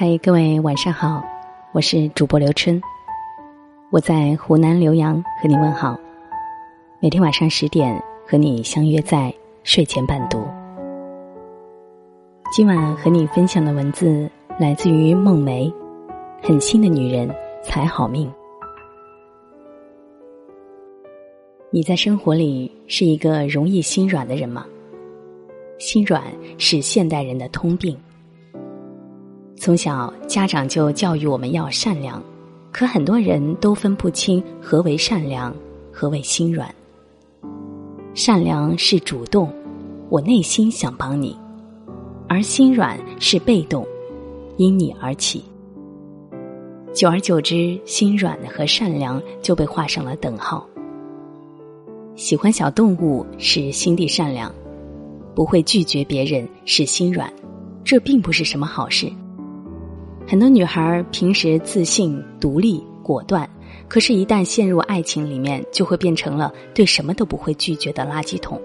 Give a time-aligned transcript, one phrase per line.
[0.00, 1.20] 嗨，各位晚上好，
[1.72, 2.80] 我是主播刘春，
[3.90, 5.98] 我在湖南浏阳和你问好。
[7.00, 9.34] 每天晚上十点和你相约在
[9.64, 10.46] 睡前伴读。
[12.52, 15.68] 今晚和你分享的文字来自于梦梅，
[16.40, 17.28] 狠心的女人
[17.64, 18.32] 才好命。
[21.72, 24.64] 你在生活里是一个容易心软的人吗？
[25.80, 26.22] 心软
[26.56, 27.98] 是现代人的通病。
[29.60, 32.22] 从小家长就教育我们要善良，
[32.70, 35.54] 可很多人都分不清何为善良，
[35.92, 36.72] 何为心软。
[38.14, 39.52] 善良是主动，
[40.10, 41.36] 我内心想帮你；
[42.28, 43.84] 而心软是被动，
[44.58, 45.44] 因你而起。
[46.94, 50.64] 久而久之，心软和善良就被画上了等号。
[52.14, 54.54] 喜欢小动物是心地善良，
[55.34, 57.30] 不会拒绝别人是心软，
[57.82, 59.10] 这并不是什么好事。
[60.30, 63.48] 很多女孩平时自信、独立、果断，
[63.88, 68.60] 可是，一旦陷入爱情里面，就会变成了对什么都不会拒绝的垃圾桶。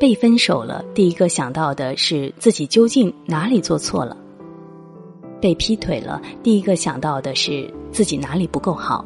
[0.00, 4.16] 被分手了，第一个想到的是自己究竟哪里做错了；
[5.40, 9.04] 被劈腿了，第一个想到的是自己哪里不够好，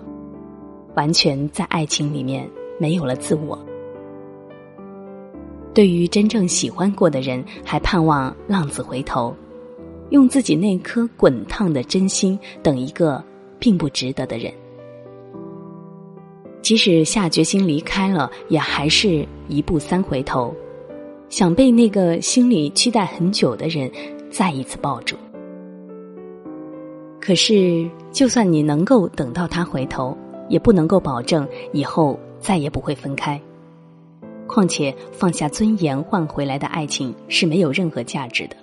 [0.94, 2.48] 完全在爱情里面。
[2.78, 3.56] 没有了自我，
[5.74, 9.36] 对于真正喜欢过的人，还盼望浪子回头，
[10.12, 13.20] 用自己那颗滚烫的真心等一个
[13.58, 14.52] 并不值得的人。
[16.62, 20.54] 即使下决心离开了，也还是一步三回头，
[21.28, 23.90] 想被那个心里期待很久的人
[24.30, 25.16] 再一次抱住。
[27.20, 30.16] 可是，就算你能够等到他回头，
[30.48, 32.16] 也不能够保证以后。
[32.42, 33.40] 再也不会分开。
[34.48, 38.56] 况且放下尊严换回来的爱情是没有任何价值的。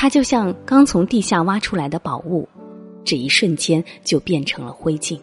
[0.00, 2.48] 它就像刚从地下挖出来的宝物，
[3.02, 5.18] 这一瞬间就变成了灰烬。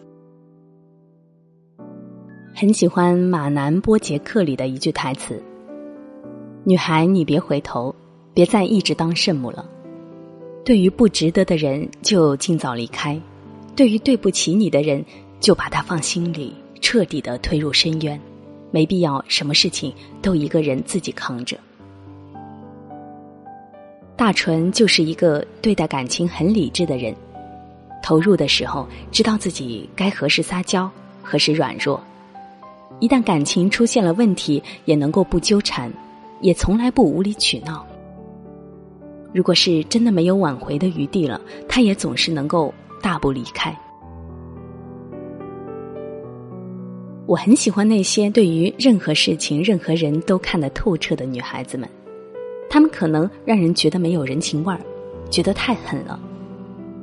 [2.53, 5.41] 很喜欢马南波杰克里的一句台词
[6.67, 7.95] ：“女孩，你别回头，
[8.33, 9.65] 别再一直当圣母了。
[10.65, 13.17] 对于不值得的人，就尽早离开；
[13.77, 15.01] 对于对不起你的人。”
[15.39, 18.19] 就把他放心里，彻底的推入深渊，
[18.71, 21.55] 没必要什么事情都一个人自己扛着。
[24.17, 27.13] 大纯就是一个对待感情很理智的人，
[28.01, 30.89] 投入的时候知道自己该何时撒娇，
[31.21, 32.01] 何时软弱，
[32.99, 35.91] 一旦感情出现了问题，也能够不纠缠，
[36.39, 37.85] 也从来不无理取闹。
[39.33, 43.77] 如果是真的没有挽回的余地了，他也总是能够大步离开。
[47.25, 51.89] 我很喜欢那些对于任何事情、任何人都看得透彻的女孩子们，
[52.69, 54.79] 他们可能让人觉得没有人情味儿，
[55.29, 56.19] 觉得太狠了。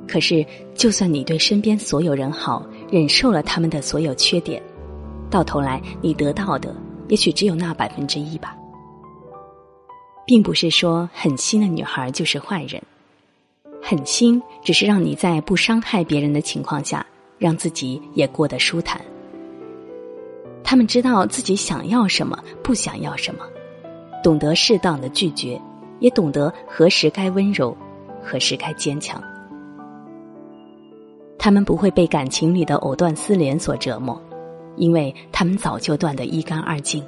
[0.07, 4.63] 可是，就算你对身边所有人好，忍受了他们的所有缺点，
[5.31, 6.75] 到头来你得到的
[7.09, 8.55] 也许只有那百分之一吧。
[10.27, 12.83] 并不是说狠心的女孩就是坏人，
[13.83, 17.05] 狠心只是让你在不伤害别人的情况下，
[17.39, 19.01] 让自己也过得舒坦。
[20.63, 23.45] 他们知道自己想要什么，不想要什么，
[24.23, 25.61] 懂得适当的拒绝，
[25.99, 27.77] 也懂得何时该温柔，
[28.23, 29.23] 何时该坚强。
[31.39, 34.21] 他们不会被感情里的藕断丝连所折磨，
[34.77, 37.05] 因为他们早就断得一干二净。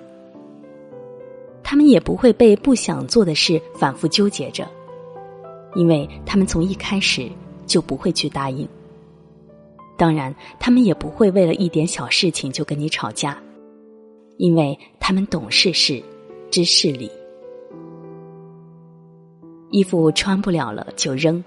[1.63, 4.69] 他们也不会被不想做的事反复纠结着，
[5.75, 7.29] 因为他们从一开始
[7.65, 8.69] 就不会去答应。
[9.97, 13.39] 当然，他们也不会为了一点小事情就跟你吵架，
[14.37, 16.03] 因为他们懂事事，
[16.55, 17.11] 知事理。
[19.73, 21.43] 衣服穿不了了就扔，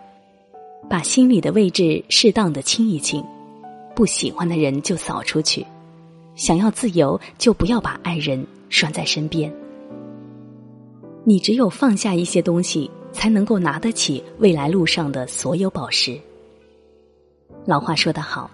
[0.90, 3.24] 把心里的位置适当的清一清，
[3.96, 5.66] 不喜欢的人就扫出去。
[6.36, 9.50] 想要自由，就不要把爱人拴在身边。
[11.24, 16.20] 你只有放下一些东西，才能够拿得起未来路上的所有宝石。
[17.64, 18.52] 老话说得好，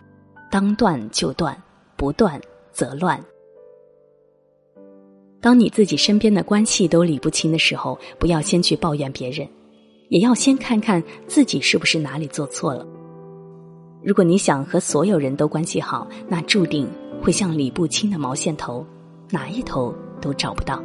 [0.51, 1.59] 当断就断，
[1.97, 2.39] 不断
[2.71, 3.19] 则乱。
[5.43, 9.45] 当你自己身边的关系都理不清的时候，不要先去抱怨别人，
[10.07, 12.87] 也要先看看自己是不是哪里做错了。
[14.01, 16.87] 如果你想和所有人都关系好，那注定
[17.21, 18.85] 会像理不清的毛线头，
[19.31, 20.81] 哪一头都找不到。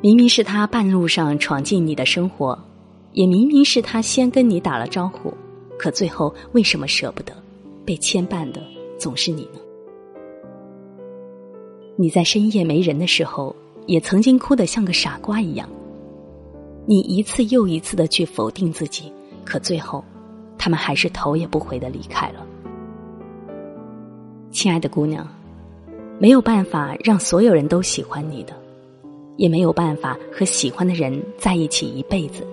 [0.00, 2.58] 明明是他半路上闯进你的生活。
[3.12, 5.32] 也明明是他先跟你打了招呼，
[5.78, 7.32] 可最后为什么舍不得？
[7.84, 8.60] 被牵绊的
[8.98, 9.60] 总是你呢？
[11.96, 13.54] 你在深夜没人的时候，
[13.86, 15.68] 也曾经哭得像个傻瓜一样。
[16.86, 19.12] 你一次又一次的去否定自己，
[19.44, 20.04] 可最后，
[20.58, 22.44] 他们还是头也不回的离开了。
[24.50, 25.26] 亲爱的姑娘，
[26.18, 28.52] 没有办法让所有人都喜欢你的，
[29.36, 32.44] 也没有办法和喜欢的人在一起一辈子。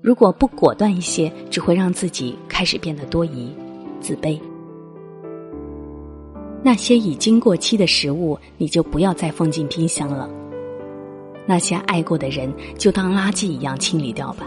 [0.00, 3.52] 如果不果断一些，只会让自己开始变得多疑、
[4.00, 4.38] 自卑。
[6.66, 10.30] 那些已经过期的食物，你就不要再放进冰箱了。
[11.44, 14.46] 那些爱过的人，就当垃圾一样清理掉吧。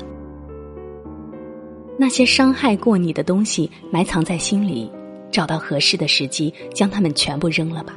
[1.96, 4.90] 那些伤害过你的东西，埋藏在心里，
[5.32, 7.96] 找到合适的时机，将它们全部扔了吧。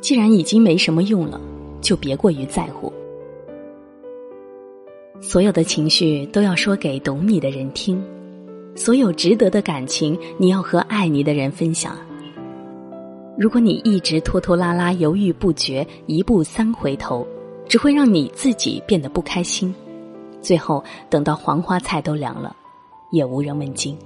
[0.00, 1.40] 既然已经没什么用了，
[1.80, 2.92] 就别过于在乎。
[5.20, 8.00] 所有的情绪都要说给懂你的人听，
[8.76, 11.98] 所有值得的感情，你要和爱你的人分享。
[13.38, 17.24] 如果你一直拖拖拉拉、犹豫不决、一步三回头，
[17.68, 19.72] 只会让你自己变得不开心，
[20.40, 22.56] 最后等到黄花菜都凉了，
[23.12, 23.96] 也无人问津。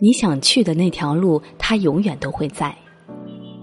[0.00, 2.70] 你想去的那条路，它永远都会在；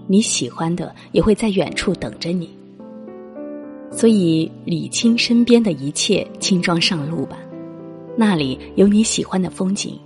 [0.06, 2.48] 你喜欢的，也会在远处等着你。
[3.90, 7.36] 所以，理清身边的一切，轻装上路吧，
[8.16, 9.98] 那里有你喜欢的风景。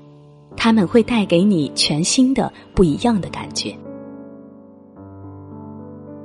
[0.56, 3.75] 他们会带给你全新的、不一样的感觉。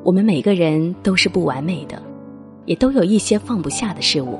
[0.04, 2.02] 我们每个人都是不完美的，
[2.66, 4.40] 也都有一些放不下的事物，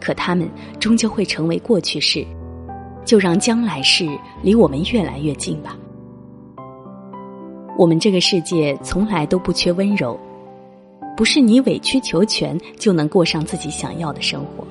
[0.00, 0.48] 可他们
[0.78, 2.24] 终究会成为过去式。
[3.04, 4.08] 就让将来事
[4.42, 5.76] 离我们越来越近吧。
[7.76, 10.16] 我们这个世界从来都不缺温柔，
[11.16, 14.64] 不是你委曲求全就能过上自己想要的生活。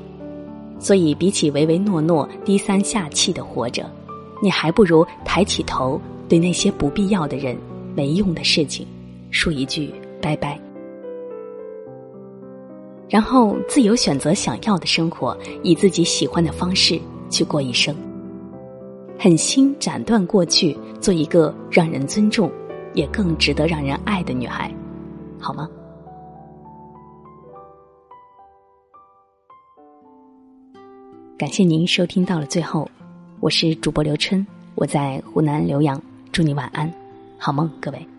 [0.79, 3.85] 所以，比起唯唯诺诺、低三下气的活着。
[4.41, 7.55] 你还不如抬起头，对那些不必要的人、
[7.95, 8.87] 没用的事情，
[9.29, 10.59] 说一句拜拜，
[13.07, 16.99] 然后自由选择想要的生活，以自己喜欢的方式
[17.29, 17.95] 去过一生。
[19.19, 22.51] 狠心斩断过去，做一个让人尊重，
[22.95, 24.73] 也更值得让人爱的女孩，
[25.39, 25.69] 好吗？
[31.37, 32.89] 感谢您收听到了最后。
[33.41, 34.45] 我是主播刘春，
[34.75, 35.99] 我在湖南浏阳，
[36.31, 36.93] 祝你晚安，
[37.39, 38.10] 好梦，各位。